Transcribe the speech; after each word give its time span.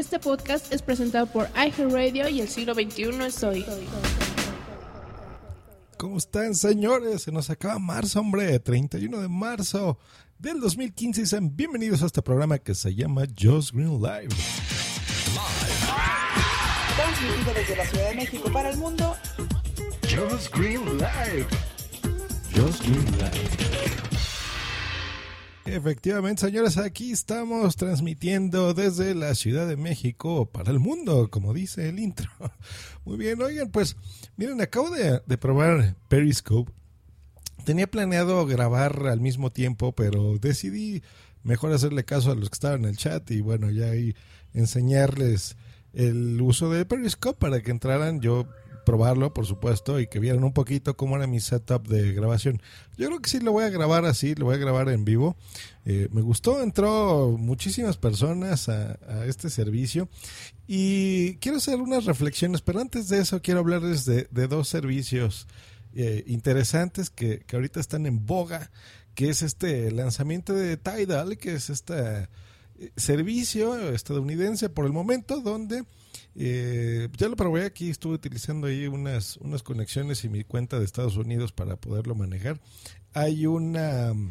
Este 0.00 0.18
podcast 0.18 0.72
es 0.72 0.80
presentado 0.80 1.26
por 1.26 1.46
iHeartRadio 1.54 2.26
y 2.30 2.40
el 2.40 2.48
siglo 2.48 2.72
XXI 2.72 3.22
es 3.26 3.42
hoy. 3.42 3.66
¿Cómo 5.98 6.16
están, 6.16 6.54
señores? 6.54 7.20
Se 7.20 7.30
nos 7.30 7.50
acaba 7.50 7.78
marzo, 7.78 8.20
hombre, 8.20 8.58
31 8.58 9.20
de 9.20 9.28
marzo 9.28 9.98
del 10.38 10.58
2015. 10.58 11.20
Y 11.20 11.26
sean 11.26 11.54
bienvenidos 11.54 12.02
a 12.02 12.06
este 12.06 12.22
programa 12.22 12.56
que 12.56 12.74
se 12.74 12.94
llama 12.94 13.24
Just 13.38 13.72
Green 13.74 14.00
Live. 14.00 14.34
Transmitido 16.96 17.54
desde 17.54 17.76
la 17.76 17.84
Ciudad 17.84 18.08
de 18.08 18.14
México 18.14 18.50
para 18.50 18.70
el 18.70 18.78
mundo. 18.78 19.14
Just 20.04 20.56
Green 20.56 20.82
Live. 20.96 21.46
Just 22.54 22.82
Green 22.86 23.04
Live. 23.18 24.29
Efectivamente, 25.66 26.46
señores, 26.46 26.78
aquí 26.78 27.12
estamos 27.12 27.76
transmitiendo 27.76 28.72
desde 28.74 29.14
la 29.14 29.34
Ciudad 29.34 29.68
de 29.68 29.76
México 29.76 30.46
para 30.46 30.70
el 30.70 30.78
mundo, 30.78 31.30
como 31.30 31.52
dice 31.52 31.88
el 31.88 31.98
intro. 31.98 32.30
Muy 33.04 33.16
bien, 33.18 33.40
oigan, 33.42 33.70
pues 33.70 33.96
miren, 34.36 34.60
acabo 34.60 34.90
de, 34.90 35.20
de 35.26 35.38
probar 35.38 35.96
Periscope. 36.08 36.72
Tenía 37.64 37.86
planeado 37.86 38.46
grabar 38.46 39.06
al 39.06 39.20
mismo 39.20 39.50
tiempo, 39.52 39.92
pero 39.92 40.38
decidí 40.38 41.02
mejor 41.42 41.72
hacerle 41.72 42.04
caso 42.04 42.30
a 42.30 42.34
los 42.34 42.48
que 42.48 42.54
estaban 42.54 42.84
en 42.84 42.90
el 42.90 42.96
chat 42.96 43.30
y 43.30 43.40
bueno, 43.40 43.70
ya 43.70 43.90
ahí 43.90 44.14
enseñarles 44.54 45.56
el 45.92 46.40
uso 46.40 46.70
de 46.70 46.84
Periscope 46.84 47.38
para 47.38 47.62
que 47.62 47.70
entraran. 47.70 48.20
Yo 48.20 48.46
probarlo, 48.84 49.32
por 49.34 49.46
supuesto, 49.46 50.00
y 50.00 50.06
que 50.06 50.18
vieran 50.18 50.44
un 50.44 50.52
poquito 50.52 50.96
cómo 50.96 51.16
era 51.16 51.26
mi 51.26 51.40
setup 51.40 51.86
de 51.86 52.12
grabación. 52.12 52.60
Yo 52.96 53.06
creo 53.06 53.20
que 53.20 53.30
sí 53.30 53.40
lo 53.40 53.52
voy 53.52 53.64
a 53.64 53.70
grabar 53.70 54.04
así, 54.04 54.34
lo 54.34 54.46
voy 54.46 54.56
a 54.56 54.58
grabar 54.58 54.88
en 54.88 55.04
vivo. 55.04 55.36
Eh, 55.84 56.08
me 56.12 56.22
gustó, 56.22 56.62
entró 56.62 57.36
muchísimas 57.38 57.96
personas 57.96 58.68
a, 58.68 58.98
a, 59.08 59.26
este 59.26 59.50
servicio 59.50 60.08
y 60.66 61.36
quiero 61.36 61.58
hacer 61.58 61.80
unas 61.80 62.04
reflexiones, 62.04 62.60
pero 62.60 62.80
antes 62.80 63.08
de 63.08 63.20
eso 63.20 63.40
quiero 63.40 63.60
hablarles 63.60 64.04
de, 64.04 64.28
de 64.30 64.46
dos 64.46 64.68
servicios 64.68 65.46
eh, 65.94 66.24
interesantes 66.26 67.10
que, 67.10 67.40
que 67.40 67.56
ahorita 67.56 67.80
están 67.80 68.06
en 68.06 68.26
boga, 68.26 68.70
que 69.14 69.30
es 69.30 69.42
este 69.42 69.90
lanzamiento 69.90 70.52
de 70.52 70.76
Tidal, 70.76 71.38
que 71.38 71.54
es 71.54 71.70
este 71.70 72.28
servicio 72.96 73.90
estadounidense 73.90 74.68
por 74.68 74.86
el 74.86 74.92
momento 74.92 75.40
donde 75.40 75.84
eh, 76.34 77.08
ya 77.16 77.28
lo 77.28 77.36
probé 77.36 77.64
aquí, 77.64 77.90
estuve 77.90 78.14
utilizando 78.14 78.66
ahí 78.66 78.86
unas, 78.86 79.36
unas 79.38 79.62
conexiones 79.62 80.24
y 80.24 80.28
mi 80.28 80.44
cuenta 80.44 80.78
de 80.78 80.84
Estados 80.84 81.16
Unidos 81.16 81.52
para 81.52 81.76
poderlo 81.76 82.14
manejar. 82.14 82.60
Hay 83.12 83.46
una 83.46 84.12
um, 84.12 84.30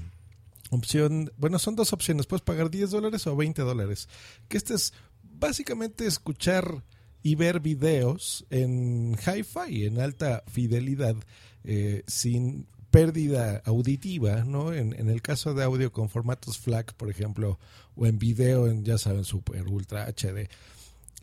opción, 0.70 1.32
bueno, 1.38 1.60
son 1.60 1.76
dos 1.76 1.94
opciones, 1.94 2.26
puedes 2.26 2.44
pagar 2.44 2.70
10 2.70 2.92
dólares 2.92 3.28
o 3.28 3.36
20 3.36 3.62
dólares. 3.62 4.08
Que 4.48 4.58
este 4.58 4.74
es 4.76 4.94
básicamente 5.24 6.06
escuchar 6.06 6.84
y 7.22 7.36
ver 7.36 7.60
videos 7.60 8.46
en 8.50 9.18
hi-fi, 9.18 9.86
en 9.86 10.00
alta 10.00 10.44
fidelidad, 10.48 11.16
eh, 11.64 12.04
sin 12.08 12.68
pérdida 12.92 13.62
auditiva, 13.66 14.44
¿no? 14.46 14.74
En, 14.74 14.94
en, 14.98 15.10
el 15.10 15.22
caso 15.22 15.54
de 15.54 15.64
audio 15.64 15.92
con 15.92 16.10
formatos 16.10 16.58
FLAC, 16.58 16.94
por 16.94 17.10
ejemplo, 17.10 17.60
o 17.96 18.08
en 18.08 18.18
video 18.18 18.68
en, 18.68 18.84
ya 18.84 18.98
saben, 18.98 19.26
super 19.26 19.68
ultra 19.68 20.08
HD. 20.08 20.50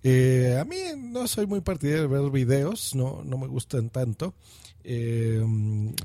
Eh, 0.09 0.57
a 0.57 0.65
mí 0.65 0.77
no 0.97 1.27
soy 1.27 1.49
muy 1.49 1.63
partidario 1.63 2.03
de 2.03 2.07
ver 2.07 2.31
videos, 2.31 2.95
no, 2.95 3.25
no 3.25 3.39
me 3.39 3.49
gustan 3.49 3.91
tanto. 3.91 4.37
Eh, 4.85 5.45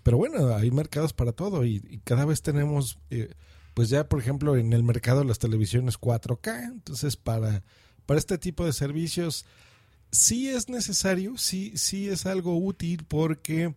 pero 0.01 0.17
bueno, 0.17 0.56
hay 0.56 0.72
mercados 0.72 1.13
para 1.13 1.34
todo 1.34 1.63
y, 1.66 1.84
y 1.88 2.00
cada 2.00 2.25
vez 2.25 2.41
tenemos, 2.41 2.97
eh, 3.11 3.35
pues 3.75 3.90
ya 3.90 4.09
por 4.09 4.19
ejemplo 4.19 4.57
en 4.57 4.73
el 4.73 4.81
mercado 4.81 5.23
las 5.23 5.38
televisiones 5.38 6.00
4K, 6.00 6.63
entonces 6.63 7.16
para, 7.16 7.61
para 8.07 8.17
este 8.17 8.40
tipo 8.40 8.66
de 8.66 8.73
servicios 8.73 9.45
sí 10.11 10.50
es 10.50 10.67
necesario, 10.67 11.38
sí, 11.38 11.73
sí 11.75 12.09
es 12.09 12.25
algo 12.25 12.57
útil 12.57 13.06
porque 13.07 13.75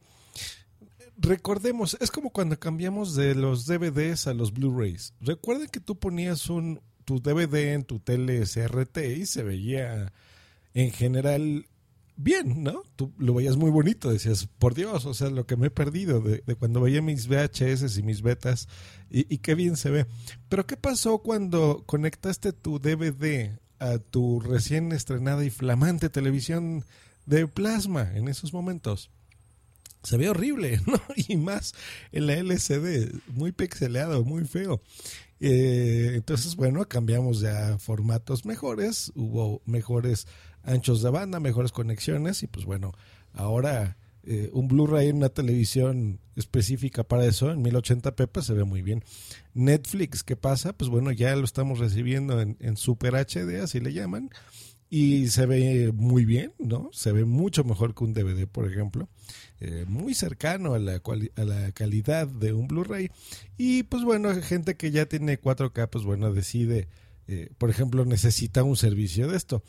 recordemos, 1.18 1.98
es 2.00 2.10
como 2.10 2.30
cuando 2.30 2.58
cambiamos 2.58 3.14
de 3.14 3.34
los 3.34 3.66
DVDs 3.66 4.26
a 4.26 4.32
los 4.32 4.54
Blu-rays. 4.54 5.12
Recuerden 5.20 5.68
que 5.68 5.80
tú 5.80 5.98
ponías 5.98 6.48
un, 6.48 6.80
tu 7.04 7.20
DVD 7.20 7.75
en 7.75 7.84
tu 7.84 7.98
tele 8.00 8.42
CRT 8.42 8.98
y 9.16 9.26
se 9.26 9.42
veía 9.42 10.12
en 10.75 10.91
general 10.91 11.66
bien, 12.16 12.62
¿no? 12.62 12.82
Tú 12.97 13.12
lo 13.19 13.34
veías 13.34 13.56
muy 13.56 13.70
bonito, 13.70 14.10
decías, 14.10 14.48
por 14.59 14.75
Dios, 14.75 15.04
o 15.06 15.14
sea, 15.14 15.31
lo 15.31 15.47
que 15.47 15.56
me 15.56 15.69
he 15.69 15.70
perdido 15.70 16.20
de, 16.20 16.41
cuando 16.56 16.81
veía 16.81 17.03
mis 17.03 17.28
VHS 17.28 17.97
y 17.98 18.03
mis 18.03 18.22
betas 18.22 18.69
y, 19.10 19.32
y, 19.32 19.38
qué 19.38 19.54
bien 19.54 19.76
se 19.76 19.91
ve. 19.91 20.06
Pero 20.48 20.66
¿qué 20.66 20.76
pasó 20.76 21.19
cuando 21.19 21.82
conectaste 21.87 22.53
tu 22.53 22.78
DVD 22.78 23.59
a 23.78 23.98
tu 23.98 24.41
recién 24.41 24.93
estrenada 24.93 25.44
y 25.44 25.50
flamante 25.50 26.09
televisión 26.09 26.84
de 27.26 27.47
plasma 27.47 28.12
en 28.14 28.28
esos 28.28 28.53
momentos? 28.53 29.10
Se 30.04 30.16
ve 30.16 30.28
horrible, 30.28 30.81
¿no? 30.87 31.00
Y 31.16 31.37
más 31.37 31.75
en 32.12 32.26
la 32.26 32.34
LCD, 32.34 33.12
muy 33.28 33.53
pixeleado, 33.53 34.25
muy 34.25 34.44
feo. 34.44 34.81
Eh, 35.41 36.12
entonces, 36.15 36.56
bueno, 36.56 36.87
cambiamos 36.88 37.41
ya 37.41 37.78
formatos 37.78 38.44
mejores, 38.44 39.12
hubo 39.14 39.60
mejores 39.66 40.26
anchos 40.62 41.03
de 41.03 41.10
banda, 41.10 41.41
mejores 41.41 41.72
conexiones 41.72 42.43
y 42.43 42.47
pues 42.47 42.64
bueno, 42.64 42.93
ahora 43.32 43.98
eh, 44.22 44.48
un 44.54 44.69
Blu-ray 44.69 45.09
en 45.09 45.16
una 45.16 45.28
televisión 45.28 46.20
específica 46.34 47.04
para 47.04 47.26
eso, 47.26 47.50
en 47.50 47.62
1080p, 47.62 48.28
pues 48.28 48.47
se 48.47 48.54
ve 48.54 48.64
muy 48.64 48.81
bien. 48.81 49.04
Netflix, 49.53 50.22
¿qué 50.22 50.37
pasa? 50.37 50.72
Pues 50.72 50.88
bueno, 50.88 51.12
ya 51.12 51.37
lo 51.37 51.44
estamos 51.44 51.78
recibiendo 51.78 52.41
en, 52.41 52.56
en 52.60 52.76
Super 52.76 53.14
HD, 53.14 53.60
así 53.62 53.81
le 53.81 53.93
llaman, 53.93 54.31
y 54.94 55.27
se 55.27 55.44
ve 55.44 55.91
muy 55.93 56.25
bien, 56.25 56.53
¿no? 56.60 56.88
Se 56.93 57.10
ve 57.10 57.25
mucho 57.25 57.65
mejor 57.65 57.97
que 57.97 58.05
un 58.05 58.15
DVD, 58.15 58.47
por 58.47 58.71
ejemplo. 58.71 59.09
Eh, 59.59 59.87
muy 59.88 60.15
cercano 60.15 60.75
a 60.75 60.78
la, 60.78 61.03
a 61.34 61.44
la 61.44 61.72
calidad 61.72 62.28
de 62.28 62.53
un 62.53 62.69
Blu-ray. 62.69 63.10
Y 63.59 63.82
pues 63.82 64.05
bueno, 64.05 64.32
gente 64.41 64.77
que 64.77 64.93
ya 64.93 65.06
tiene 65.06 65.41
4K, 65.41 65.88
pues 65.91 66.05
bueno, 66.05 66.32
decide, 66.32 66.87
eh, 67.27 67.50
por 67.59 67.71
ejemplo, 67.71 68.05
necesita 68.05 68.62
un 68.62 68.77
servicio 68.77 69.27
de 69.27 69.37
esto. 69.37 69.65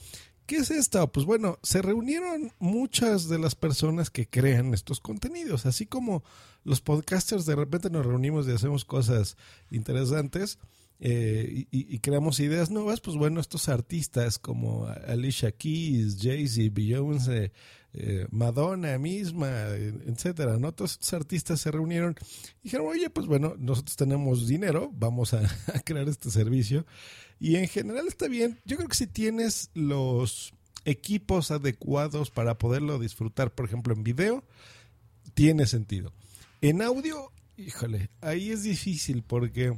¿Qué 0.46 0.58
es 0.58 0.69
esto? 0.69 1.12
Pues 1.12 1.25
bueno, 1.25 1.57
se 1.63 1.81
reunieron 1.81 2.52
muchas 2.59 3.28
de 3.28 3.40
las 3.40 3.56
personas 3.56 4.12
que 4.12 4.28
crean 4.28 4.75
estos 4.75 5.00
contenidos, 5.00 5.66
así 5.66 5.88
como 5.88 6.24
los 6.63 6.81
podcasters 6.81 7.47
de 7.47 7.56
repente 7.56 7.90
nos 7.90 8.06
reunimos 8.06 8.47
y 8.47 8.52
hacemos 8.52 8.86
cosas 8.86 9.38
interesantes. 9.72 10.59
Eh, 11.00 11.66
y, 11.72 12.00
creamos 12.00 12.39
ideas 12.39 12.72
nuevas, 12.72 13.01
pues 13.01 13.17
bueno, 13.17 13.41
estos 13.41 13.67
artistas 13.67 14.39
como 14.39 14.88
Alicia 15.07 15.51
Keys, 15.51 16.17
Jay-Z, 16.22 16.72
Beyoncé, 16.73 17.51
eh, 17.94 18.28
Madonna 18.31 18.97
misma, 18.97 19.50
etcétera, 20.06 20.57
¿no? 20.57 20.72
Todos 20.73 20.94
estos 20.94 21.13
artistas 21.13 21.59
se 21.59 21.72
reunieron 21.72 22.16
y 22.61 22.66
dijeron, 22.66 22.88
oye, 22.88 23.09
pues 23.09 23.28
bueno, 23.28 23.56
nosotros 23.57 23.97
tenemos 23.97 24.47
dinero, 24.47 24.91
vamos 24.94 25.33
a, 25.33 25.41
a 25.73 25.79
crear 25.81 26.07
este 26.07 26.29
servicio. 26.29 26.85
Y 27.39 27.57
en 27.57 27.67
general 27.67 28.07
está 28.07 28.27
bien. 28.27 28.59
Yo 28.66 28.77
creo 28.77 28.88
que 28.88 28.95
si 28.95 29.07
tienes 29.07 29.69
los 29.74 30.53
equipos 30.86 31.51
adecuados 31.51 32.31
para 32.31 32.57
poderlo 32.57 33.00
disfrutar, 33.00 33.53
por 33.53 33.65
ejemplo, 33.65 33.94
en 33.94 34.03
video, 34.03 34.44
tiene 35.33 35.65
sentido. 35.65 36.13
En 36.62 36.81
audio, 36.81 37.31
híjole, 37.57 38.09
ahí 38.21 38.51
es 38.51 38.63
difícil 38.63 39.24
porque 39.24 39.77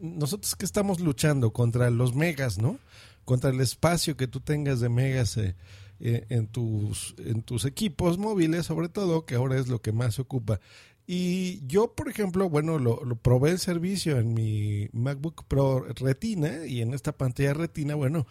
nosotros 0.00 0.56
que 0.56 0.64
estamos 0.64 1.00
luchando 1.00 1.52
contra 1.52 1.90
los 1.90 2.14
megas, 2.14 2.58
¿no? 2.58 2.78
Contra 3.24 3.50
el 3.50 3.60
espacio 3.60 4.16
que 4.16 4.26
tú 4.26 4.40
tengas 4.40 4.80
de 4.80 4.88
megas 4.88 5.36
eh, 5.36 5.54
eh, 6.00 6.26
en, 6.30 6.46
tus, 6.46 7.14
en 7.18 7.42
tus 7.42 7.64
equipos 7.64 8.18
móviles, 8.18 8.66
sobre 8.66 8.88
todo, 8.88 9.26
que 9.26 9.34
ahora 9.34 9.58
es 9.58 9.68
lo 9.68 9.82
que 9.82 9.92
más 9.92 10.14
se 10.14 10.22
ocupa. 10.22 10.60
Y 11.06 11.66
yo, 11.66 11.94
por 11.94 12.08
ejemplo, 12.08 12.48
bueno, 12.48 12.78
lo, 12.78 13.04
lo, 13.04 13.16
probé 13.16 13.50
el 13.50 13.58
servicio 13.58 14.18
en 14.18 14.32
mi 14.32 14.88
MacBook 14.92 15.44
Pro 15.46 15.84
Retina 15.94 16.66
y 16.66 16.82
en 16.82 16.94
esta 16.94 17.12
pantalla 17.12 17.52
Retina, 17.52 17.96
bueno, 17.96 18.26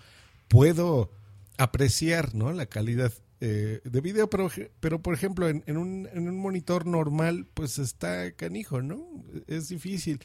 puedo 0.48 1.12
apreciar, 1.58 2.34
¿no? 2.36 2.54
La 2.54 2.68
calidad 2.68 3.12
eh, 3.42 3.80
de 3.84 4.02
video, 4.02 4.30
pero, 4.30 4.50
pero 4.80 5.02
por 5.02 5.14
ejemplo, 5.14 5.48
en, 5.48 5.64
un, 5.78 6.10
en 6.12 6.28
un 6.28 6.38
monitor 6.38 6.86
normal, 6.86 7.48
pues 7.54 7.80
está 7.80 8.32
canijo, 8.34 8.82
¿no? 8.82 9.06
Es 9.48 9.70
difícil. 9.70 10.20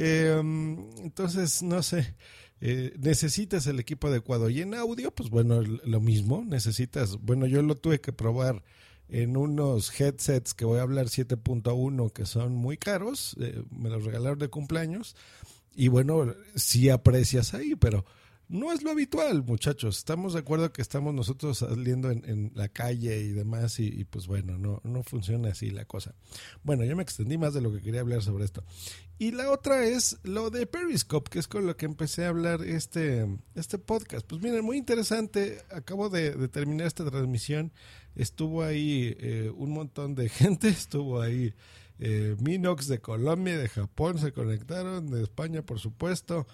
Eh, 0.00 0.40
entonces, 1.02 1.62
no 1.62 1.82
sé. 1.82 2.14
eh, 2.60 2.94
necesitas 2.98 3.66
el 3.66 3.78
equipo 3.80 4.08
adecuado. 4.08 4.50
Y 4.50 4.60
en 4.62 4.74
audio, 4.74 5.10
pues 5.12 5.30
bueno, 5.30 5.62
lo 5.62 6.00
mismo, 6.00 6.44
necesitas, 6.44 7.16
bueno, 7.20 7.46
yo 7.46 7.62
lo 7.62 7.76
tuve 7.76 8.00
que 8.00 8.12
probar 8.12 8.62
en 9.08 9.36
unos 9.36 9.98
headsets 9.98 10.54
que 10.54 10.64
voy 10.64 10.78
a 10.78 10.82
hablar 10.82 11.06
7.1 11.06 12.12
que 12.12 12.26
son 12.26 12.54
muy 12.54 12.76
caros, 12.76 13.36
eh, 13.40 13.62
me 13.70 13.88
los 13.88 14.04
regalaron 14.04 14.38
de 14.38 14.48
cumpleaños 14.48 15.16
y 15.74 15.88
bueno, 15.88 16.34
sí 16.56 16.90
aprecias 16.90 17.54
ahí, 17.54 17.74
pero 17.74 18.04
no 18.48 18.72
es 18.72 18.82
lo 18.82 18.90
habitual, 18.90 19.42
muchachos. 19.44 19.98
Estamos 19.98 20.32
de 20.32 20.40
acuerdo 20.40 20.72
que 20.72 20.82
estamos 20.82 21.14
nosotros 21.14 21.58
saliendo 21.58 22.10
en, 22.10 22.52
la 22.54 22.68
calle 22.68 23.20
y 23.20 23.32
demás, 23.32 23.78
y, 23.78 24.04
pues 24.04 24.26
bueno, 24.26 24.58
no, 24.58 24.80
no 24.84 25.02
funciona 25.02 25.50
así 25.50 25.70
la 25.70 25.84
cosa. 25.84 26.14
Bueno, 26.62 26.84
ya 26.84 26.96
me 26.96 27.02
extendí 27.02 27.36
más 27.36 27.54
de 27.54 27.60
lo 27.60 27.72
que 27.72 27.82
quería 27.82 28.00
hablar 28.00 28.22
sobre 28.22 28.44
esto. 28.44 28.64
Y 29.18 29.32
la 29.32 29.50
otra 29.50 29.84
es 29.84 30.18
lo 30.22 30.48
de 30.50 30.66
Periscope, 30.66 31.28
que 31.28 31.40
es 31.40 31.48
con 31.48 31.66
lo 31.66 31.76
que 31.76 31.86
empecé 31.86 32.24
a 32.24 32.28
hablar 32.28 32.62
este, 32.62 33.26
este 33.54 33.76
podcast. 33.76 34.26
Pues 34.26 34.40
miren, 34.40 34.64
muy 34.64 34.78
interesante. 34.78 35.62
Acabo 35.70 36.08
de, 36.08 36.48
terminar 36.48 36.86
esta 36.86 37.04
transmisión. 37.04 37.72
Estuvo 38.14 38.62
ahí 38.62 39.16
eh, 39.18 39.52
un 39.56 39.72
montón 39.72 40.14
de 40.14 40.28
gente, 40.28 40.68
estuvo 40.68 41.20
ahí 41.20 41.52
eh, 42.00 42.36
Minox 42.38 42.86
de 42.86 43.00
Colombia, 43.00 43.58
de 43.58 43.68
Japón 43.68 44.18
se 44.18 44.32
conectaron, 44.32 45.10
de 45.10 45.22
España 45.22 45.62
por 45.62 45.80
supuesto, 45.80 46.46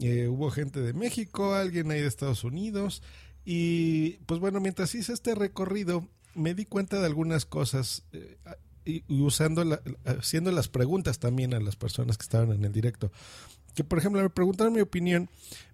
eh, 0.00 0.26
hubo 0.28 0.50
gente 0.50 0.80
de 0.80 0.94
México, 0.94 1.54
alguien 1.54 1.90
ahí 1.90 2.00
de 2.00 2.06
Estados 2.06 2.44
Unidos 2.44 3.02
y 3.44 4.12
pues 4.24 4.40
bueno, 4.40 4.58
mientras 4.58 4.94
hice 4.94 5.12
este 5.12 5.34
recorrido 5.34 6.08
me 6.34 6.54
di 6.54 6.64
cuenta 6.64 6.98
de 6.98 7.06
algunas 7.06 7.44
cosas 7.44 8.04
eh, 8.12 8.38
y, 8.86 9.02
usando 9.20 9.80
haciendo 10.06 10.50
las 10.50 10.68
preguntas 10.68 11.18
también 11.18 11.52
a 11.52 11.60
las 11.60 11.76
personas 11.76 12.16
que 12.16 12.22
estaban 12.22 12.52
en 12.52 12.64
el 12.64 12.72
directo. 12.72 13.12
Que 13.74 13.84
por 13.84 13.98
ejemplo 13.98 14.22
me 14.22 14.30
preguntaron 14.30 14.72
mi 14.72 14.80
opinión. 14.80 15.28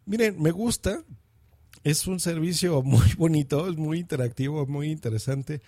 Miren, 0.04 0.42
me 0.42 0.50
gusta, 0.50 1.04
es 1.84 2.08
un 2.08 2.18
servicio 2.18 2.82
muy 2.82 3.14
bonito, 3.16 3.68
es 3.68 3.76
muy 3.76 4.00
interactivo, 4.00 4.66
muy 4.66 4.90
interesante. 4.90 5.62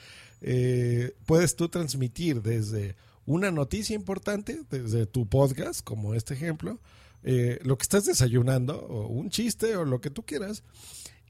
puedes 1.25 1.55
tú 1.55 1.69
transmitir 1.69 2.43
desde 2.43 2.97
una 3.27 3.51
noticia 3.51 3.95
importante 3.95 4.63
desde 4.71 5.07
tu 5.07 5.27
podcast, 5.27 5.83
como 5.83 6.15
este 6.15 6.35
ejemplo, 6.35 6.81
eh, 7.23 7.59
lo 7.63 7.79
que 7.79 7.83
estás 7.83 8.05
desayunando, 8.05 8.79
o 8.79 9.09
un 9.09 9.31
chiste, 9.31 9.77
o 9.77 9.85
lo 9.85 10.01
que 10.01 10.11
tú 10.11 10.25
quieras. 10.25 10.63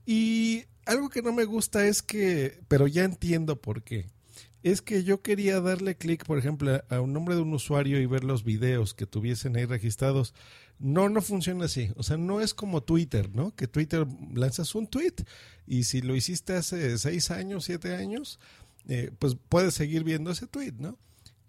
Y 0.06 0.64
algo 0.86 1.08
que 1.08 1.22
no 1.22 1.32
me 1.32 1.44
gusta 1.44 1.86
es 1.86 2.02
que, 2.02 2.60
pero 2.68 2.86
ya 2.86 3.04
entiendo 3.04 3.60
por 3.60 3.82
qué, 3.82 4.06
es 4.64 4.80
que 4.80 5.04
yo 5.04 5.20
quería 5.20 5.60
darle 5.60 5.94
clic, 5.94 6.24
por 6.24 6.38
ejemplo, 6.38 6.82
a 6.88 7.00
un 7.00 7.12
nombre 7.12 7.34
de 7.34 7.42
un 7.42 7.52
usuario 7.52 8.00
y 8.00 8.06
ver 8.06 8.24
los 8.24 8.44
videos 8.44 8.94
que 8.94 9.04
tuviesen 9.04 9.56
ahí 9.56 9.66
registrados. 9.66 10.32
No, 10.78 11.10
no 11.10 11.20
funciona 11.20 11.66
así. 11.66 11.92
O 11.96 12.02
sea, 12.02 12.16
no 12.16 12.40
es 12.40 12.54
como 12.54 12.82
Twitter, 12.82 13.28
¿no? 13.34 13.54
Que 13.54 13.68
Twitter 13.68 14.06
lanzas 14.34 14.74
un 14.74 14.86
tweet 14.86 15.14
y 15.66 15.84
si 15.84 16.00
lo 16.00 16.16
hiciste 16.16 16.54
hace 16.54 16.96
seis 16.96 17.30
años, 17.30 17.66
siete 17.66 17.94
años, 17.94 18.40
eh, 18.88 19.10
pues 19.18 19.36
puedes 19.50 19.74
seguir 19.74 20.02
viendo 20.02 20.30
ese 20.30 20.46
tweet, 20.46 20.72
¿no? 20.78 20.98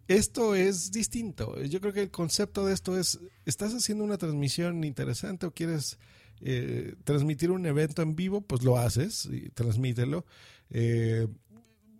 Esto 0.07 0.53
es 0.53 0.91
distinto. 0.91 1.59
Yo 1.63 1.81
creo 1.81 1.93
que 1.93 2.01
el 2.01 2.11
concepto 2.11 2.65
de 2.65 2.73
esto 2.73 2.97
es, 2.97 3.19
estás 3.45 3.73
haciendo 3.73 4.03
una 4.03 4.17
transmisión 4.17 4.83
interesante 4.83 5.47
o 5.47 5.51
quieres 5.51 5.97
eh, 6.41 6.95
transmitir 7.03 7.49
un 7.49 7.65
evento 7.65 8.01
en 8.01 8.15
vivo, 8.15 8.41
pues 8.41 8.63
lo 8.63 8.77
haces 8.77 9.25
y 9.25 9.49
transmítelo. 9.49 10.25
Eh, 10.69 11.27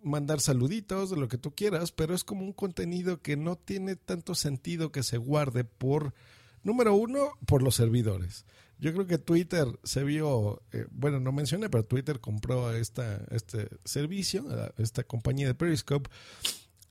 mandar 0.02 0.40
saluditos 0.40 1.10
de 1.10 1.16
lo 1.16 1.26
que 1.26 1.38
tú 1.38 1.52
quieras, 1.52 1.90
pero 1.90 2.14
es 2.14 2.22
como 2.22 2.44
un 2.44 2.52
contenido 2.52 3.20
que 3.22 3.36
no 3.36 3.56
tiene 3.56 3.96
tanto 3.96 4.36
sentido 4.36 4.92
que 4.92 5.02
se 5.02 5.16
guarde 5.16 5.64
por, 5.64 6.14
número 6.62 6.94
uno, 6.94 7.32
por 7.44 7.62
los 7.62 7.74
servidores. 7.74 8.46
Yo 8.78 8.92
creo 8.92 9.06
que 9.06 9.18
Twitter 9.18 9.66
se 9.82 10.04
vio, 10.04 10.62
eh, 10.72 10.86
bueno, 10.92 11.18
no 11.18 11.32
mencioné, 11.32 11.68
pero 11.70 11.84
Twitter 11.84 12.20
compró 12.20 12.72
esta, 12.72 13.24
este 13.30 13.68
servicio, 13.84 14.46
esta 14.76 15.02
compañía 15.02 15.48
de 15.48 15.54
Periscope 15.54 16.08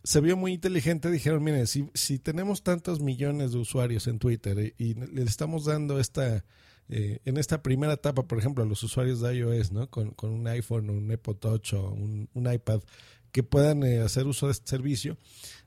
se 0.06 0.22
vio 0.22 0.38
muy 0.38 0.54
inteligente. 0.54 1.10
Dijeron, 1.10 1.44
miren, 1.44 1.68
si, 1.68 1.90
si 1.94 2.20
tenemos 2.20 2.64
tantos 2.64 3.00
millones 3.02 3.52
de 3.52 3.58
usuarios 3.58 4.08
en 4.08 4.20
Twitter 4.20 4.74
y, 4.78 4.94
le 4.94 5.24
estamos 5.24 5.66
dando 5.66 6.00
esta, 6.00 6.46
eh, 6.90 7.20
en 7.26 7.38
esta 7.38 7.64
primera 7.64 7.94
etapa, 7.94 8.24
por 8.24 8.38
ejemplo, 8.38 8.64
a 8.64 8.68
los 8.68 8.84
usuarios 8.84 9.20
de 9.20 9.36
iOS, 9.36 9.72
¿no? 9.72 9.90
Con, 9.90 10.12
con 10.12 10.30
un 10.30 10.48
iPhone, 10.48 10.92
un 10.92 11.12
Apple 11.12 11.36
Touch 11.36 11.74
o 11.74 11.90
un, 11.90 12.30
iPad, 12.36 12.82
que 13.32 13.42
puedan 13.42 13.84
eh, 13.84 14.00
hacer 14.00 14.28
uso 14.28 14.46
de 14.46 14.54
este 14.54 14.70
servicio, 14.70 15.18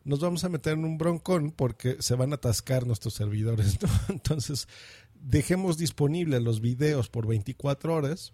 nos 0.05 0.21
vamos 0.21 0.45
a 0.45 0.49
meter 0.49 0.75
en 0.75 0.85
un 0.85 0.97
broncón 0.99 1.51
porque 1.51 1.97
se 1.99 2.15
van 2.15 2.33
a 2.33 2.37
atascar 2.37 2.87
nuestros 2.87 3.15
servidores, 3.15 3.79
¿no? 3.83 3.89
Entonces, 4.09 4.69
dejemos 5.15 5.79
disponibles 5.79 6.43
los 6.43 6.61
videos 6.61 7.09
por 7.09 7.27
24 7.27 7.93
horas 7.93 8.33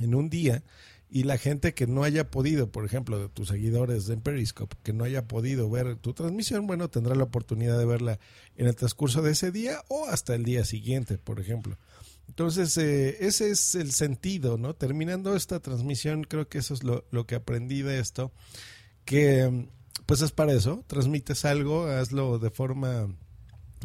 en 0.00 0.14
un 0.14 0.30
día 0.30 0.62
y 1.14 1.22
la 1.22 1.38
gente 1.38 1.74
que 1.74 1.86
no 1.86 2.02
haya 2.02 2.28
podido, 2.28 2.72
por 2.72 2.84
ejemplo, 2.84 3.20
de 3.20 3.28
tus 3.28 3.46
seguidores 3.46 4.08
en 4.08 4.20
Periscope, 4.20 4.74
que 4.82 4.92
no 4.92 5.04
haya 5.04 5.28
podido 5.28 5.70
ver 5.70 5.94
tu 5.94 6.12
transmisión, 6.12 6.66
bueno, 6.66 6.90
tendrá 6.90 7.14
la 7.14 7.22
oportunidad 7.22 7.78
de 7.78 7.84
verla 7.84 8.18
en 8.56 8.66
el 8.66 8.74
transcurso 8.74 9.22
de 9.22 9.30
ese 9.30 9.52
día 9.52 9.84
o 9.86 10.06
hasta 10.08 10.34
el 10.34 10.42
día 10.42 10.64
siguiente, 10.64 11.16
por 11.16 11.38
ejemplo. 11.38 11.78
Entonces, 12.26 12.76
eh, 12.78 13.18
ese 13.20 13.52
es 13.52 13.76
el 13.76 13.92
sentido, 13.92 14.58
¿no? 14.58 14.74
Terminando 14.74 15.36
esta 15.36 15.60
transmisión, 15.60 16.24
creo 16.24 16.48
que 16.48 16.58
eso 16.58 16.74
es 16.74 16.82
lo, 16.82 17.04
que 17.28 17.36
aprendí 17.36 17.82
de 17.82 18.00
esto, 18.00 18.32
que 19.04 19.68
pues 20.06 20.20
es 20.20 20.32
para 20.32 20.52
eso, 20.52 20.82
transmites 20.88 21.44
algo, 21.44 21.86
hazlo 21.86 22.40
de 22.40 22.50
forma 22.50 23.06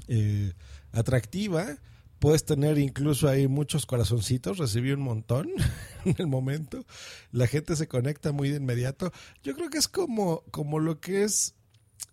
eh, 0.07 0.53
atractiva, 0.93 1.77
Puedes 2.19 2.43
tener 2.43 2.77
incluso 2.77 3.29
ahí 3.29 3.47
muchos 3.47 3.85
corazoncitos, 3.85 4.57
recibí 4.57 4.91
un 4.91 5.01
montón 5.01 5.49
en 6.05 6.15
el 6.17 6.27
momento. 6.27 6.85
La 7.31 7.47
gente 7.47 7.75
se 7.75 7.87
conecta 7.87 8.33
muy 8.33 8.49
de 8.49 8.57
inmediato. 8.57 9.11
Yo 9.41 9.55
creo 9.55 9.69
que 9.69 9.77
es 9.77 9.87
como, 9.87 10.43
como 10.51 10.79
lo 10.79 10.99
que 10.99 11.23
es 11.23 11.55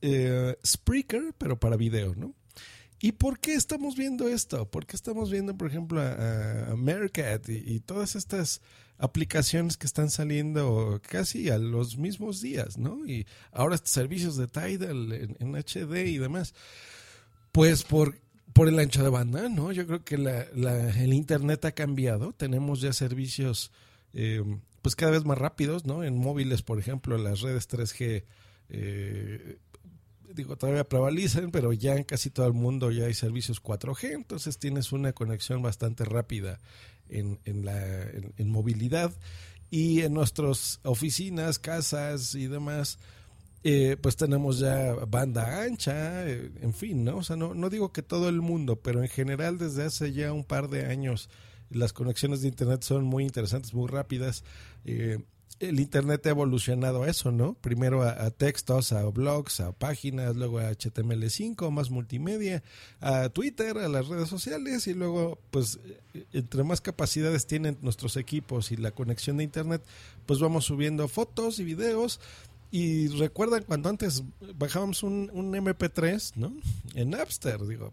eh, 0.02 0.56
Spreaker, 0.64 1.34
pero 1.36 1.58
para 1.58 1.76
video, 1.76 2.14
¿no? 2.14 2.34
¿Y 3.00 3.12
por 3.12 3.40
qué 3.40 3.54
estamos 3.54 3.96
viendo 3.96 4.28
esto? 4.28 4.70
¿Por 4.70 4.86
qué 4.86 4.96
estamos 4.96 5.30
viendo, 5.30 5.56
por 5.56 5.68
ejemplo, 5.68 6.00
a, 6.00 6.72
a 6.72 6.76
y, 7.48 7.80
todas 7.80 8.16
estas 8.16 8.62
aplicaciones 8.98 9.76
que 9.76 9.86
están 9.86 10.10
saliendo 10.10 11.00
casi 11.06 11.50
a 11.50 11.58
los 11.58 11.98
mismos 11.98 12.40
días, 12.40 12.78
¿no? 12.78 13.06
Y 13.06 13.26
ahora 13.52 13.76
servicios 13.76 14.36
de 14.36 14.46
Tidal 14.46 15.12
en, 15.12 15.36
en 15.40 15.54
HD 15.56 16.06
y 16.06 16.18
demás. 16.18 16.54
Pues 17.52 17.84
por 17.84 18.18
por 18.56 18.68
el 18.68 18.78
ancho 18.78 19.04
de 19.04 19.10
banda, 19.10 19.50
¿no? 19.50 19.70
Yo 19.70 19.86
creo 19.86 20.02
que 20.02 20.14
el 20.14 21.12
Internet 21.12 21.66
ha 21.66 21.72
cambiado. 21.72 22.32
Tenemos 22.32 22.80
ya 22.80 22.94
servicios 22.94 23.70
eh, 24.14 24.42
pues 24.80 24.96
cada 24.96 25.12
vez 25.12 25.26
más 25.26 25.36
rápidos, 25.36 25.84
¿no? 25.84 26.02
En 26.02 26.16
móviles, 26.16 26.62
por 26.62 26.78
ejemplo, 26.78 27.18
las 27.18 27.42
redes 27.42 27.68
3G, 27.68 28.24
eh, 28.70 29.58
digo, 30.34 30.56
todavía 30.56 30.88
prevalecen, 30.88 31.50
pero 31.50 31.74
ya 31.74 31.96
en 31.96 32.04
casi 32.04 32.30
todo 32.30 32.46
el 32.46 32.54
mundo 32.54 32.90
ya 32.90 33.04
hay 33.04 33.12
servicios 33.12 33.62
4G, 33.62 34.14
entonces 34.14 34.58
tienes 34.58 34.90
una 34.90 35.12
conexión 35.12 35.60
bastante 35.60 36.06
rápida 36.06 36.58
en, 37.10 37.38
en 37.44 37.66
la 37.66 37.78
en 38.38 38.48
movilidad. 38.48 39.12
Y 39.68 40.00
en 40.00 40.14
nuestras 40.14 40.80
oficinas, 40.82 41.58
casas 41.58 42.34
y 42.34 42.46
demás, 42.46 42.98
eh, 43.68 43.96
pues 44.00 44.14
tenemos 44.14 44.60
ya 44.60 44.94
banda 45.08 45.64
ancha, 45.64 46.24
eh, 46.24 46.52
en 46.62 46.72
fin, 46.72 47.02
¿no? 47.02 47.16
O 47.16 47.24
sea, 47.24 47.34
no, 47.34 47.52
no 47.52 47.68
digo 47.68 47.92
que 47.92 48.00
todo 48.00 48.28
el 48.28 48.40
mundo, 48.40 48.76
pero 48.76 49.02
en 49.02 49.08
general 49.08 49.58
desde 49.58 49.82
hace 49.82 50.12
ya 50.12 50.32
un 50.32 50.44
par 50.44 50.68
de 50.68 50.86
años 50.86 51.28
las 51.68 51.92
conexiones 51.92 52.42
de 52.42 52.48
Internet 52.48 52.84
son 52.84 53.02
muy 53.02 53.24
interesantes, 53.24 53.74
muy 53.74 53.88
rápidas. 53.88 54.44
Eh, 54.84 55.18
el 55.58 55.80
Internet 55.80 56.24
ha 56.26 56.30
evolucionado 56.30 57.02
a 57.02 57.08
eso, 57.08 57.32
¿no? 57.32 57.54
Primero 57.54 58.04
a, 58.04 58.30
textos, 58.30 58.92
a 58.92 59.02
blogs, 59.06 59.58
a 59.58 59.72
páginas, 59.72 60.36
luego 60.36 60.60
a 60.60 60.70
HTML5, 60.70 61.68
más 61.72 61.90
multimedia, 61.90 62.62
a 63.00 63.30
Twitter, 63.30 63.78
a 63.78 63.88
las 63.88 64.06
redes 64.06 64.28
sociales 64.28 64.86
y 64.86 64.94
luego, 64.94 65.40
pues, 65.50 65.80
entre 66.32 66.62
más 66.62 66.80
capacidades 66.80 67.48
tienen 67.48 67.78
nuestros 67.80 68.16
equipos 68.16 68.70
y 68.70 68.76
la 68.76 68.92
conexión 68.92 69.38
de 69.38 69.44
Internet, 69.44 69.82
pues 70.24 70.38
vamos 70.38 70.66
subiendo 70.66 71.08
fotos 71.08 71.58
y 71.58 71.64
videos 71.64 72.20
y 72.70 73.08
recuerdan 73.08 73.64
cuando 73.64 73.88
antes 73.88 74.24
bajábamos 74.54 75.02
un, 75.02 75.30
un 75.32 75.52
MP3, 75.52 76.32
¿no? 76.36 76.52
En 76.94 77.10
Napster, 77.10 77.64
digo, 77.66 77.92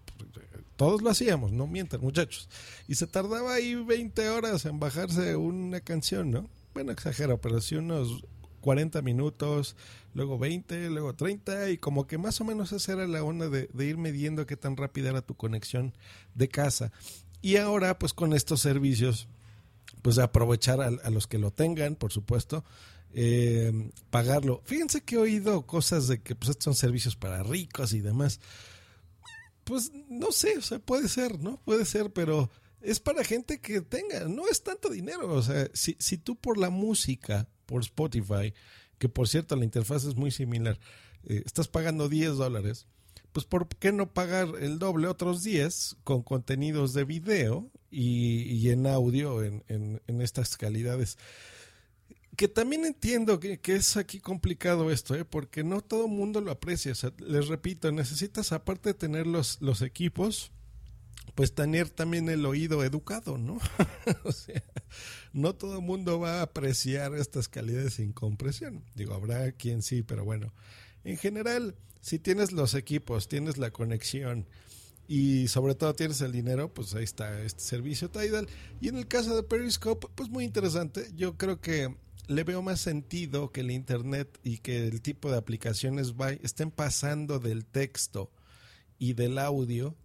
todos 0.75 1.01
lo 1.01 1.09
hacíamos, 1.09 1.51
no 1.51 1.67
mientan, 1.67 2.01
muchachos. 2.01 2.49
Y 2.87 2.95
se 2.95 3.07
tardaba 3.07 3.53
ahí 3.53 3.75
20 3.75 4.29
horas 4.29 4.65
en 4.65 4.79
bajarse 4.79 5.35
una 5.35 5.79
canción, 5.81 6.31
¿no? 6.31 6.49
Bueno, 6.73 6.91
exagero, 6.91 7.39
pero 7.39 7.61
sí 7.61 7.75
unos 7.75 8.25
40 8.61 9.01
minutos, 9.01 9.75
luego 10.13 10.39
20, 10.39 10.89
luego 10.89 11.13
30, 11.13 11.69
y 11.69 11.77
como 11.77 12.07
que 12.07 12.17
más 12.17 12.41
o 12.41 12.45
menos 12.45 12.71
esa 12.71 12.93
era 12.93 13.07
la 13.07 13.23
onda 13.23 13.49
de, 13.49 13.69
ir 13.85 13.97
midiendo 13.97 14.45
qué 14.45 14.57
tan 14.57 14.77
rápida 14.77 15.09
era 15.09 15.21
tu 15.21 15.35
conexión 15.35 15.93
de 16.33 16.47
casa. 16.47 16.91
Y 17.41 17.57
ahora, 17.57 17.99
pues 17.99 18.13
con 18.13 18.33
estos 18.33 18.61
servicios, 18.61 19.27
pues 20.01 20.17
aprovechar 20.17 20.81
a 20.81 21.09
los 21.09 21.27
que 21.27 21.37
lo 21.37 21.51
tengan, 21.51 21.95
por 21.95 22.11
supuesto, 22.11 22.63
eh, 23.13 23.91
pagarlo. 24.09 24.61
Fíjense 24.65 25.01
que 25.01 25.15
he 25.15 25.19
oído 25.19 25.65
cosas 25.65 26.07
de 26.07 26.21
que 26.21 26.35
pues 26.35 26.49
estos 26.49 26.65
son 26.65 26.75
servicios 26.75 27.15
para 27.15 27.43
ricos 27.43 27.93
y 27.93 28.01
demás. 28.01 28.39
Pues 29.63 29.91
no 30.09 30.31
sé, 30.31 30.59
puede 30.85 31.07
ser, 31.07 31.39
¿no? 31.39 31.61
Puede 31.63 31.85
ser, 31.85 32.11
pero 32.11 32.49
es 32.81 32.99
para 32.99 33.23
gente 33.23 33.61
que 33.61 33.81
tenga, 33.81 34.25
no 34.27 34.47
es 34.49 34.63
tanto 34.63 34.89
dinero. 34.89 35.33
O 35.33 35.41
sea, 35.41 35.69
si, 35.73 35.95
si 35.99 36.17
tú 36.17 36.35
por 36.35 36.57
la 36.57 36.69
música, 36.69 37.47
por 37.65 37.81
Spotify, 37.81 38.53
que 38.97 39.09
por 39.09 39.27
cierto 39.27 39.55
la 39.55 39.63
interfaz 39.63 40.03
es 40.05 40.15
muy 40.15 40.31
similar, 40.31 40.79
eh, 41.25 41.43
estás 41.45 41.67
pagando 41.67 42.09
10 42.09 42.35
dólares, 42.35 42.87
pues 43.31 43.45
¿por 43.45 43.67
qué 43.67 43.91
no 43.91 44.13
pagar 44.13 44.49
el 44.59 44.79
doble 44.79 45.07
otros 45.07 45.43
10 45.43 45.97
con 46.03 46.23
contenidos 46.23 46.93
de 46.93 47.03
video 47.03 47.71
y, 47.89 48.69
en 48.69 48.85
audio 48.87 49.43
en, 49.43 49.63
en, 49.67 50.21
estas 50.21 50.55
calidades? 50.55 51.17
Que 52.35 52.47
también 52.47 52.85
entiendo 52.85 53.39
que, 53.39 53.59
es 53.65 53.95
aquí 53.95 54.19
complicado 54.19 54.89
esto, 54.91 55.15
¿eh? 55.15 55.23
porque 55.23 55.63
no 55.63 55.81
todo 55.81 56.05
el 56.05 56.11
mundo 56.11 56.41
lo 56.41 56.51
aprecia. 56.51 56.93
les 57.19 57.47
repito, 57.47 57.91
necesitas 57.91 58.51
aparte 58.51 58.89
de 58.89 58.93
tener 58.95 59.27
los, 59.27 59.61
los 59.61 59.81
equipos, 59.83 60.51
pues 61.35 61.53
tener 61.53 61.89
también 61.89 62.29
el 62.29 62.45
oído 62.45 62.83
educado, 62.83 63.37
¿no? 63.37 63.59
o 64.23 64.31
sea, 64.31 64.63
no 65.31 65.53
todo 65.53 65.75
el 65.75 65.83
mundo 65.83 66.19
va 66.19 66.39
a 66.39 66.43
apreciar 66.43 67.15
estas 67.15 67.47
calidades 67.47 67.95
sin 67.95 68.13
compresión. 68.13 68.83
Digo, 68.95 69.13
habrá 69.13 69.51
quien 69.51 69.81
sí, 69.81 70.01
pero 70.01 70.25
bueno, 70.25 70.53
en 71.03 71.17
general, 71.17 71.75
si 72.01 72.19
tienes 72.19 72.51
los 72.51 72.73
equipos, 72.73 73.27
tienes 73.27 73.57
la 73.57 73.71
conexión 73.71 74.47
y 75.07 75.47
sobre 75.47 75.75
todo 75.75 75.93
tienes 75.93 76.21
el 76.21 76.31
dinero, 76.31 76.73
pues 76.73 76.93
ahí 76.95 77.03
está 77.03 77.41
este 77.41 77.61
servicio 77.61 78.09
Tidal. 78.09 78.47
Y 78.79 78.87
en 78.87 78.97
el 78.97 79.07
caso 79.07 79.35
de 79.35 79.43
Periscope, 79.43 80.07
pues 80.15 80.29
muy 80.29 80.43
interesante. 80.43 81.09
Yo 81.15 81.37
creo 81.37 81.59
que 81.59 81.95
le 82.27 82.43
veo 82.43 82.61
más 82.61 82.79
sentido 82.79 83.51
que 83.51 83.61
el 83.61 83.71
Internet 83.71 84.39
y 84.43 84.59
que 84.59 84.87
el 84.87 85.01
tipo 85.01 85.29
de 85.29 85.37
aplicaciones 85.37 86.13
estén 86.41 86.71
pasando 86.71 87.39
del 87.39 87.65
texto 87.65 88.31
y 88.97 89.13
del 89.13 89.37
audio 89.37 89.95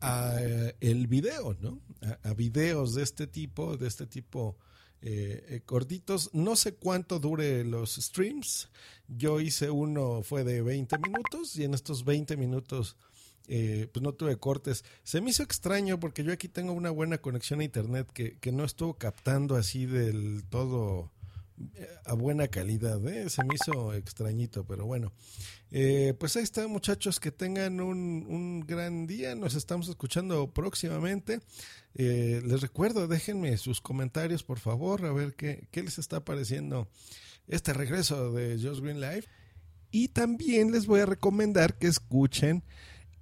a 0.00 0.36
eh, 0.38 0.76
el 0.80 1.06
video, 1.06 1.56
¿no? 1.60 1.80
A, 2.22 2.34
videos 2.34 2.94
de 2.94 3.02
este 3.02 3.26
tipo, 3.26 3.76
de 3.78 3.88
este 3.88 4.06
tipo 4.06 4.58
eh, 5.00 5.44
eh, 5.48 5.60
cortitos. 5.64 6.30
No 6.34 6.56
sé 6.56 6.74
cuánto 6.74 7.18
dure 7.18 7.64
los 7.64 7.96
streams. 7.96 8.68
Yo 9.08 9.40
hice 9.40 9.70
uno, 9.70 10.22
fue 10.22 10.44
de 10.44 10.60
20 10.60 10.98
minutos 10.98 11.56
y 11.56 11.64
en 11.64 11.72
estos 11.74 12.04
20 12.04 12.36
minutos 12.36 12.96
pues 13.46 14.02
no 14.02 14.14
tuve 14.14 14.38
cortes. 14.38 14.84
Se 15.02 15.20
me 15.20 15.28
hizo 15.28 15.42
extraño 15.42 16.00
porque 16.00 16.24
yo 16.24 16.32
aquí 16.32 16.48
tengo 16.48 16.72
una 16.72 16.90
buena 16.90 17.18
conexión 17.18 17.60
a 17.60 17.64
internet 17.64 18.10
que, 18.10 18.38
que 18.38 18.52
no 18.52 18.64
estuvo 18.64 18.94
captando 18.94 19.56
así 19.56 19.84
del 19.84 20.44
todo 20.48 21.12
a 22.04 22.14
buena 22.14 22.48
calidad. 22.48 23.06
¿eh? 23.06 23.28
Se 23.30 23.44
me 23.44 23.54
hizo 23.54 23.94
extrañito, 23.94 24.64
pero 24.64 24.86
bueno. 24.86 25.12
Eh, 25.70 26.14
pues 26.18 26.36
ahí 26.36 26.42
está, 26.42 26.66
muchachos, 26.68 27.18
que 27.18 27.32
tengan 27.32 27.80
un, 27.80 28.26
un, 28.28 28.60
gran 28.60 29.06
día. 29.06 29.34
Nos 29.34 29.54
estamos 29.54 29.88
escuchando 29.88 30.52
próximamente. 30.52 31.40
Eh, 31.94 32.42
les 32.44 32.60
recuerdo, 32.60 33.08
déjenme 33.08 33.56
sus 33.56 33.80
comentarios, 33.80 34.42
por 34.42 34.58
favor, 34.58 35.04
a 35.04 35.12
ver 35.12 35.34
qué, 35.34 35.68
qué 35.70 35.82
les 35.82 35.98
está 35.98 36.24
pareciendo 36.24 36.88
este 37.46 37.72
regreso 37.72 38.32
de 38.32 38.58
Just 38.60 38.82
Green 38.82 39.00
Live. 39.00 39.24
Y 39.90 40.08
también 40.08 40.72
les 40.72 40.86
voy 40.86 41.00
a 41.00 41.06
recomendar 41.06 41.78
que 41.78 41.86
escuchen 41.86 42.64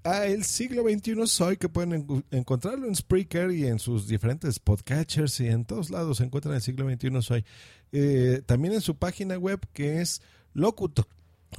a 0.04 0.26
El 0.26 0.44
Siglo 0.44 0.82
XXI 0.82 1.26
Soy, 1.26 1.56
que 1.56 1.68
pueden 1.68 2.24
encontrarlo 2.30 2.86
en 2.86 2.96
Spreaker 2.96 3.52
y 3.52 3.66
en 3.66 3.78
sus 3.78 4.08
diferentes 4.08 4.58
podcatchers 4.58 5.38
y 5.40 5.46
en 5.46 5.64
todos 5.64 5.90
lados 5.90 6.18
se 6.18 6.24
encuentran 6.24 6.54
El 6.54 6.62
Siglo 6.62 6.90
XXI 6.90 7.22
Soy. 7.22 7.44
Eh, 7.92 8.42
también 8.46 8.74
en 8.74 8.80
su 8.80 8.96
página 8.96 9.36
web 9.36 9.60
que 9.72 10.00
es 10.00 10.22
locutor. 10.54 11.06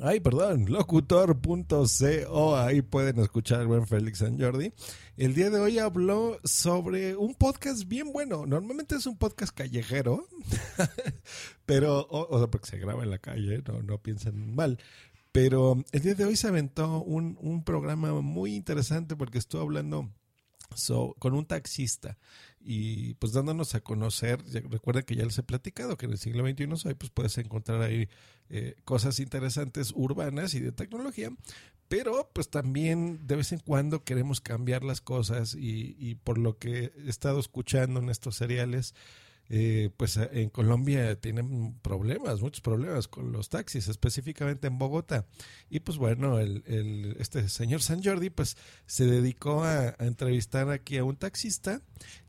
Ay, 0.01 0.19
perdón, 0.19 0.65
locutor.co, 0.69 2.57
ahí 2.57 2.81
pueden 2.81 3.19
escuchar 3.19 3.61
al 3.61 3.67
buen 3.67 3.85
Félix 3.85 4.19
San 4.19 4.39
Jordi. 4.39 4.73
El 5.17 5.35
día 5.35 5.51
de 5.51 5.59
hoy 5.59 5.77
habló 5.77 6.39
sobre 6.43 7.15
un 7.15 7.35
podcast 7.35 7.87
bien 7.87 8.11
bueno. 8.11 8.47
Normalmente 8.47 8.95
es 8.95 9.05
un 9.05 9.17
podcast 9.17 9.55
callejero, 9.55 10.27
pero, 11.67 12.07
o, 12.09 12.37
sea, 12.39 12.47
porque 12.47 12.67
se 12.67 12.79
graba 12.79 13.03
en 13.03 13.11
la 13.11 13.19
calle, 13.19 13.61
no, 13.67 13.83
no 13.83 13.99
piensen 13.99 14.55
mal. 14.55 14.79
Pero 15.31 15.83
el 15.91 16.01
día 16.01 16.15
de 16.15 16.25
hoy 16.25 16.35
se 16.35 16.47
aventó 16.47 17.01
un, 17.03 17.37
un 17.41 17.63
programa 17.63 18.11
muy 18.21 18.55
interesante 18.55 19.15
porque 19.15 19.37
estuvo 19.37 19.61
hablando 19.61 20.09
con 21.19 21.33
un 21.33 21.45
taxista 21.45 22.17
y 22.63 23.15
pues 23.15 23.33
dándonos 23.33 23.75
a 23.75 23.81
conocer, 23.81 24.39
recuerden 24.69 25.03
que 25.03 25.15
ya 25.15 25.25
les 25.25 25.37
he 25.37 25.43
platicado 25.43 25.97
que 25.97 26.05
en 26.05 26.13
el 26.13 26.17
siglo 26.17 26.47
XXI 26.47 26.87
hoy 26.87 26.93
pues 26.93 27.11
puedes 27.11 27.37
encontrar 27.37 27.81
ahí 27.81 28.07
eh, 28.49 28.75
cosas 28.85 29.19
interesantes 29.19 29.91
urbanas 29.95 30.53
y 30.53 30.59
de 30.59 30.71
tecnología, 30.71 31.31
pero 31.87 32.29
pues 32.33 32.49
también 32.49 33.27
de 33.27 33.35
vez 33.35 33.51
en 33.51 33.59
cuando 33.59 34.03
queremos 34.03 34.41
cambiar 34.41 34.83
las 34.83 35.01
cosas 35.01 35.55
y, 35.55 35.95
y 35.99 36.15
por 36.15 36.37
lo 36.37 36.57
que 36.57 36.91
he 36.97 37.09
estado 37.09 37.39
escuchando 37.39 37.99
en 37.99 38.09
estos 38.09 38.35
seriales, 38.35 38.95
eh, 39.55 39.91
pues 39.97 40.17
eh, 40.17 40.27
en 40.31 40.49
Colombia 40.49 41.15
tienen 41.21 41.75
problemas, 41.83 42.41
muchos 42.41 42.61
problemas 42.61 43.07
con 43.07 43.31
los 43.31 43.49
taxis, 43.49 43.87
específicamente 43.87 44.65
en 44.65 44.79
Bogotá. 44.79 45.27
Y 45.69 45.81
pues 45.81 45.99
bueno, 45.99 46.39
el, 46.39 46.63
el 46.65 47.15
este 47.19 47.47
señor 47.49 47.83
San 47.83 48.03
Jordi 48.03 48.31
pues 48.31 48.57
se 48.87 49.05
dedicó 49.05 49.63
a, 49.63 49.95
entrevistar 49.99 50.71
aquí 50.71 50.97
a 50.97 51.03
un 51.03 51.17
taxista 51.17 51.81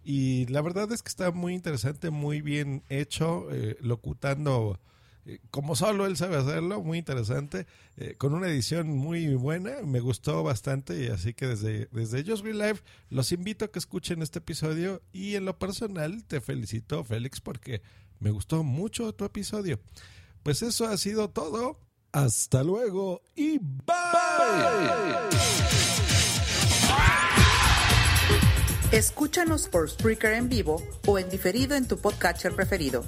y 0.05 0.45
la 0.49 0.61
verdad 0.61 0.93
es 0.93 1.03
que 1.03 1.09
está 1.09 1.31
muy 1.31 1.55
interesante, 1.55 2.11
muy 2.11 2.43
bien 2.43 2.83
hecho, 2.91 3.49
eh, 3.51 3.79
locutando 3.81 4.79
eh, 5.27 5.39
como 5.51 5.75
solo 5.75 6.07
él 6.07 6.17
sabe 6.17 6.37
hacerlo, 6.37 6.83
muy 6.83 6.99
interesante, 6.99 7.67
eh, 7.97 8.15
con 8.19 8.35
una 8.35 8.49
edición 8.49 8.89
muy 8.89 9.35
buena, 9.35 9.83
me 9.83 10.01
gustó 10.01 10.43
bastante 10.43 11.03
y 11.03 11.07
así 11.09 11.33
que 11.33 11.47
desde, 11.47 11.89
desde 11.93 12.25
Just 12.25 12.43
Green 12.43 12.59
Live 12.59 12.81
los 13.09 13.33
invito 13.33 13.65
a 13.65 13.69
que 13.69 13.79
escuchen 13.79 14.23
este 14.23 14.41
episodio 14.41 15.03
y 15.13 15.37
en 15.37 15.47
lo 15.47 15.59
personal 15.59 16.25
te 16.25 16.41
felicito 16.41 17.05
Félix 17.05 17.41
porque 17.41 17.81
me 18.21 18.31
gustó 18.31 18.63
mucho 18.63 19.13
tu 19.15 19.25
episodio. 19.25 19.81
Pues 20.43 20.63
eso 20.63 20.87
ha 20.87 20.97
sido 20.99 21.31
todo, 21.31 21.81
hasta 22.13 22.63
luego 22.63 23.23
y 23.35 23.59
bye. 23.59 23.95
Escúchanos 28.93 29.67
por 29.69 29.91
Spreaker 29.91 30.35
en 30.35 30.49
vivo 30.49 30.81
o 31.07 31.19
en 31.19 31.29
diferido 31.29 31.75
en 31.75 31.89
tu 31.89 31.99
podcatcher 31.99 32.55
preferido. 32.55 33.05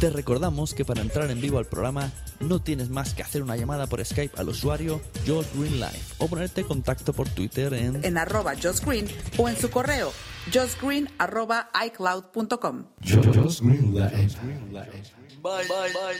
Te 0.00 0.10
recordamos 0.10 0.74
que 0.74 0.84
para 0.84 1.00
entrar 1.00 1.30
en 1.30 1.40
vivo 1.40 1.58
al 1.58 1.64
programa 1.64 2.12
no 2.40 2.60
tienes 2.60 2.90
más 2.90 3.14
que 3.14 3.22
hacer 3.22 3.42
una 3.42 3.56
llamada 3.56 3.86
por 3.86 4.04
Skype 4.04 4.38
al 4.38 4.50
usuario 4.50 5.00
Josh 5.26 5.46
Green 5.54 5.80
Live 5.80 6.00
o 6.18 6.28
ponerte 6.28 6.60
en 6.60 6.66
contacto 6.66 7.14
por 7.14 7.28
Twitter 7.30 7.72
en, 7.72 8.04
en 8.04 8.18
arroba 8.18 8.52
Josh 8.62 8.80
Green 8.84 9.08
o 9.38 9.48
en 9.48 9.56
su 9.56 9.70
correo 9.70 10.12
justgreen 10.52 11.08
arroba 11.18 11.70
iCloud.com. 11.86 12.84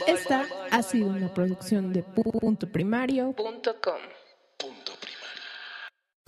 Esta 0.07 0.45
ha 0.71 0.83
sido 0.83 1.07
una 1.07 1.33
producción 1.33 1.93
de 1.93 2.03
punto 2.03 2.71
primario.com. 2.71 3.95